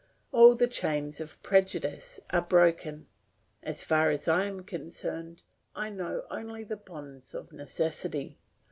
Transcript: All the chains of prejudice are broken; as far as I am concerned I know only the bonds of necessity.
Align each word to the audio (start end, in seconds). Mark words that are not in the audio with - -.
All 0.31 0.55
the 0.55 0.65
chains 0.65 1.21
of 1.21 1.39
prejudice 1.43 2.19
are 2.31 2.41
broken; 2.41 3.05
as 3.61 3.83
far 3.83 4.09
as 4.09 4.27
I 4.27 4.45
am 4.45 4.63
concerned 4.63 5.43
I 5.75 5.91
know 5.91 6.25
only 6.31 6.63
the 6.63 6.75
bonds 6.75 7.35
of 7.35 7.53
necessity. 7.53 8.39